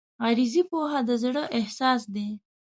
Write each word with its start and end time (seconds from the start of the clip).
غریزي 0.23 0.63
پوهه 0.69 0.99
د 1.07 1.09
زړه 1.23 1.43
احساس 1.57 2.01
دی. 2.13 2.29